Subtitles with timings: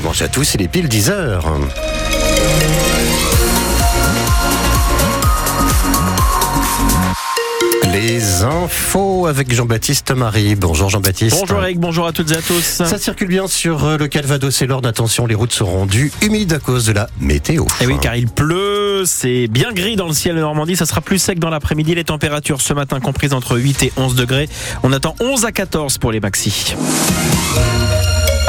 [0.00, 1.52] dimanche à tous, il est pile 10 heures.
[7.92, 10.54] Les infos avec Jean-Baptiste Marie.
[10.54, 11.36] Bonjour Jean-Baptiste.
[11.40, 12.62] Bonjour Eric, bonjour à toutes et à tous.
[12.62, 14.86] Ça circule bien sur euh, le Calvados et l'Orne.
[14.86, 17.64] Attention, les routes seront rendues humides à cause de la météo.
[17.64, 20.76] Et Eh oui, car il pleut, c'est bien gris dans le ciel de Normandie.
[20.76, 21.96] Ça sera plus sec dans l'après-midi.
[21.96, 24.48] Les températures ce matin comprises entre 8 et 11 degrés.
[24.84, 26.76] On attend 11 à 14 pour les maxis.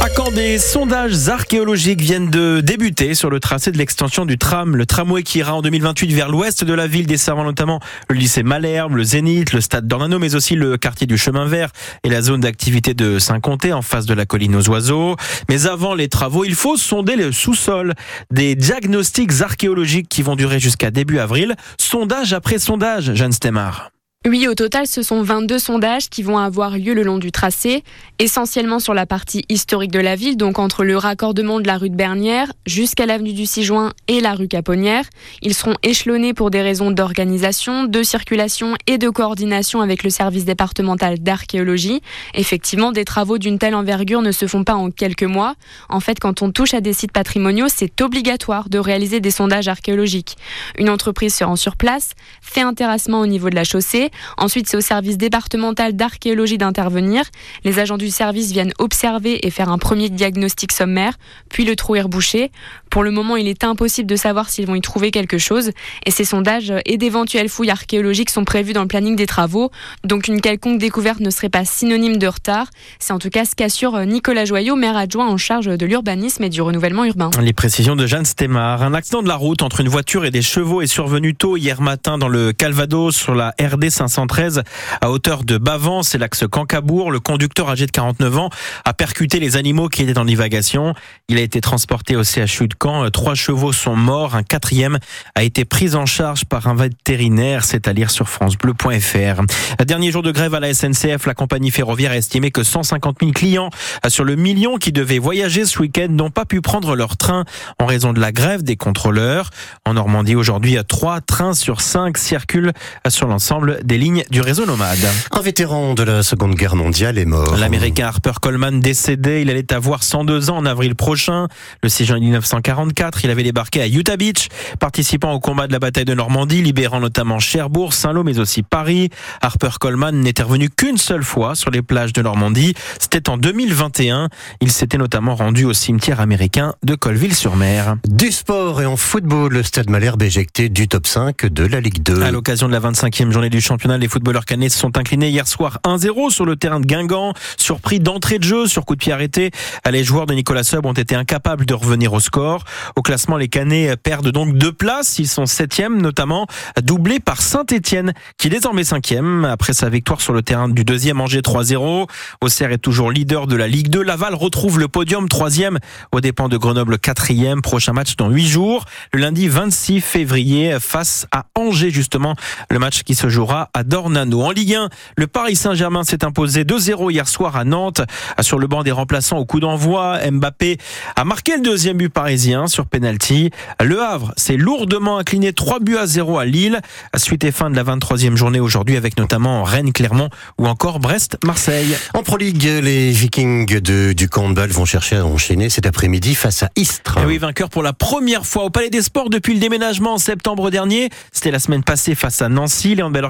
[0.02, 4.78] À quand des sondages archéologiques viennent de débuter sur le tracé de l'extension du tram,
[4.78, 8.42] le tramway qui ira en 2028 vers l'ouest de la ville, desservant notamment le lycée
[8.42, 11.72] Malherbe, le Zénith, le stade d'Ornano, mais aussi le quartier du Chemin Vert
[12.06, 15.18] et la zone d'activité de Saint-Comté en face de la colline aux oiseaux.
[15.50, 17.94] Mais avant les travaux, il faut sonder le sous-sol.
[18.32, 21.58] Des diagnostics archéologiques qui vont durer jusqu'à début avril.
[21.78, 23.92] Sondage après sondage, Jeanne Stemar.
[24.28, 27.86] Oui, au total, ce sont 22 sondages qui vont avoir lieu le long du tracé,
[28.20, 31.90] essentiellement sur la partie historique de la ville, donc entre le raccordement de la rue
[31.90, 35.06] de Bernière jusqu'à l'avenue du 6 juin et la rue Caponnière.
[35.42, 40.44] Ils seront échelonnés pour des raisons d'organisation, de circulation et de coordination avec le service
[40.44, 42.02] départemental d'archéologie.
[42.34, 45.56] Effectivement, des travaux d'une telle envergure ne se font pas en quelques mois.
[45.88, 49.70] En fait, quand on touche à des sites patrimoniaux, c'est obligatoire de réaliser des sondages
[49.70, 50.36] archéologiques.
[50.78, 54.68] Une entreprise se rend sur place, fait un terrassement au niveau de la chaussée, Ensuite,
[54.68, 57.24] c'est au service départemental d'archéologie d'intervenir.
[57.64, 61.14] Les agents du service viennent observer et faire un premier diagnostic sommaire,
[61.50, 62.52] puis le trou est rebouché.
[62.90, 65.72] Pour le moment, il est impossible de savoir s'ils vont y trouver quelque chose.
[66.06, 69.72] Et ces sondages et d'éventuelles fouilles archéologiques sont prévus dans le planning des travaux.
[70.04, 72.68] Donc une quelconque découverte ne serait pas synonyme de retard.
[73.00, 76.50] C'est en tout cas ce qu'assure Nicolas Joyot, maire adjoint en charge de l'urbanisme et
[76.50, 77.30] du renouvellement urbain.
[77.42, 78.82] Les précisions de Jeanne Stemar.
[78.82, 81.82] Un accident de la route entre une voiture et des chevaux est survenu tôt hier
[81.82, 84.64] matin dans le Calvados sur la RD 513
[85.02, 87.12] à hauteur de Bavant, c'est l'axe Cancabourg.
[87.12, 88.50] Le conducteur âgé de 49 ans
[88.86, 90.94] a percuté les animaux qui étaient en divagation.
[91.28, 93.10] Il a été transporté au CHU de Caen.
[93.10, 94.36] Trois chevaux sont morts.
[94.36, 95.00] Un quatrième
[95.36, 97.66] a été pris en charge par un vétérinaire.
[97.66, 99.84] C'est à lire sur francebleu.fr.
[99.86, 103.32] Dernier jour de grève à la SNCF, la compagnie ferroviaire a estimé que 150 000
[103.34, 103.70] clients
[104.08, 107.44] sur le million qui devaient voyager ce week-end n'ont pas pu prendre leur train
[107.80, 109.50] en raison de la grève des contrôleurs.
[109.86, 112.72] En Normandie, aujourd'hui, trois trains sur cinq circulent
[113.10, 115.00] sur l'ensemble des lignes du réseau nomade.
[115.32, 117.58] Un vétéran de la Seconde Guerre mondiale est mort.
[117.58, 121.48] L'Américain Harper Coleman décédé, il allait avoir 102 ans en avril prochain.
[121.82, 125.80] Le 6 juin 1944, il avait débarqué à Utah Beach, participant au combat de la
[125.80, 129.10] bataille de Normandie, libérant notamment Cherbourg, Saint-Lô, mais aussi Paris.
[129.42, 132.74] Harper Coleman n'était revenu qu'une seule fois sur les plages de Normandie.
[133.00, 134.30] C'était en 2021.
[134.62, 137.96] Il s'était notamment rendu au cimetière américain de Colville-sur-Mer.
[138.08, 142.04] Du sport et en football, le Stade Malherbe éjecté du top 5 de la Ligue
[142.04, 142.22] 2.
[142.22, 145.48] À l'occasion de la 25e journée du championnat, les footballeurs canets se sont inclinés hier
[145.48, 147.34] soir 1-0 sur le terrain de Guingamp.
[147.58, 149.52] Surpris d'entrée de jeu sur coup de pied arrêté,
[149.90, 152.64] les joueurs de Nicolas Sub ont été incapables de revenir au score.
[152.96, 155.20] Au classement, les canets perdent donc deux places.
[155.20, 156.48] Ils sont septièmes, notamment
[156.82, 161.22] doublés par Saint-Etienne, qui est désormais cinquième après sa victoire sur le terrain du deuxième
[161.22, 162.08] Angers 3-0.
[162.42, 164.02] Auxerre est toujours leader de la Ligue 2.
[164.02, 165.80] Laval retrouve le podium troisième
[166.12, 167.62] aux dépens de Grenoble quatrième.
[167.62, 172.36] Prochain match dans huit jours, le lundi 26 février face à Angers justement.
[172.70, 174.42] Le match qui se jouera à Dornano.
[174.42, 178.02] En Ligue 1, le Paris Saint-Germain s'est imposé 2-0 hier soir à Nantes.
[178.42, 180.78] Sur le banc des remplaçants au coup d'envoi, Mbappé
[181.16, 183.52] a marqué le deuxième but parisien sur penalty.
[183.84, 186.82] Le Havre s'est lourdement incliné 3 buts à 0 à Lille.
[187.16, 191.38] Suite et fin de la 23e journée aujourd'hui avec notamment Rennes, Clermont ou encore Brest,
[191.44, 191.96] Marseille.
[192.14, 196.64] En Pro League, les Vikings de, du handball vont chercher à enchaîner cet après-midi face
[196.64, 197.20] à Istres.
[197.20, 200.18] Et oui, vainqueur pour la première fois au Palais des Sports depuis le déménagement en
[200.18, 201.10] septembre dernier.
[201.32, 202.96] C'était la semaine passée face à Nancy.
[202.96, 203.30] Les handball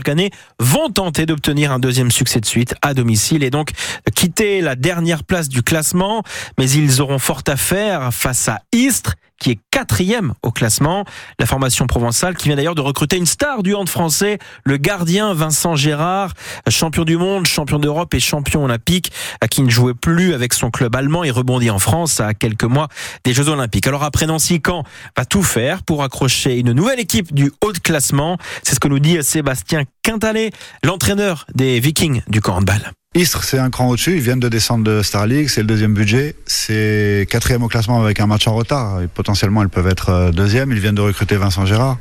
[0.59, 3.71] vont tenter d'obtenir un deuxième succès de suite à domicile et donc
[4.15, 6.23] quitter la dernière place du classement.
[6.57, 11.05] Mais ils auront fort à faire face à Istres qui est quatrième au classement.
[11.39, 15.33] La formation provençale qui vient d'ailleurs de recruter une star du hand français, le gardien
[15.33, 16.33] Vincent Gérard,
[16.67, 19.11] champion du monde, champion d'Europe et champion olympique,
[19.49, 22.87] qui ne jouait plus avec son club allemand et rebondit en France à quelques mois
[23.23, 23.87] des Jeux olympiques.
[23.87, 24.83] Alors après Nancy, Caen
[25.17, 28.37] va tout faire pour accrocher une nouvelle équipe du haut de classement?
[28.63, 30.51] C'est ce que nous dit Sébastien Quintalet,
[30.83, 32.91] l'entraîneur des Vikings du camp handball.
[33.15, 34.17] Istres, c'est un cran au-dessus.
[34.17, 35.49] Ils viennent de descendre de Star League.
[35.49, 36.35] C'est le deuxième budget.
[36.45, 39.01] C'est quatrième au classement avec un match en retard.
[39.01, 40.71] Et potentiellement, ils peuvent être deuxième.
[40.71, 41.97] Ils viennent de recruter Vincent Gérard,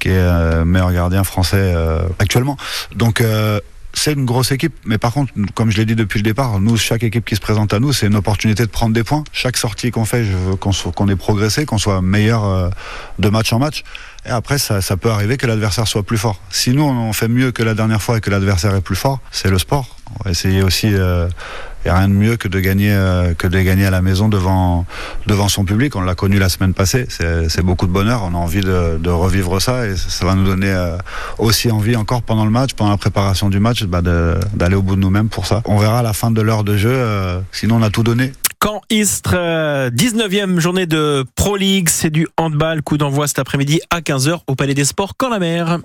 [0.00, 2.56] qui est euh, meilleur gardien français euh, actuellement.
[2.96, 3.60] Donc, euh,
[3.94, 6.76] c'est une grosse équipe, mais par contre, comme je l'ai dit depuis le départ, nous,
[6.76, 9.24] chaque équipe qui se présente à nous, c'est une opportunité de prendre des points.
[9.32, 12.68] Chaque sortie qu'on fait, je veux qu'on qu ait progressé, qu'on soit meilleur euh,
[13.18, 13.82] de match en match.
[14.26, 16.40] Et après, ça, ça peut arriver que l'adversaire soit plus fort.
[16.50, 19.20] Si nous, on fait mieux que la dernière fois et que l'adversaire est plus fort,
[19.30, 19.96] c'est le sport.
[20.20, 21.28] On va essayer aussi euh,
[21.88, 22.96] n'y a rien de mieux que de gagner
[23.36, 24.86] que de gagner à la maison devant
[25.26, 25.96] devant son public.
[25.96, 27.06] On l'a connu la semaine passée.
[27.08, 28.22] C'est beaucoup de bonheur.
[28.24, 30.74] On a envie de, revivre ça et ça va nous donner
[31.38, 34.96] aussi envie encore pendant le match, pendant la préparation du match, bah d'aller au bout
[34.96, 35.62] de nous-mêmes pour ça.
[35.64, 37.42] On verra à la fin de l'heure de jeu.
[37.52, 38.32] sinon, on a tout donné.
[38.60, 39.36] Caen Istres,
[39.90, 44.56] 19e journée de Pro League, c'est du handball, coup d'envoi cet après-midi à 15h au
[44.56, 45.76] Palais des Sports, quand la mer.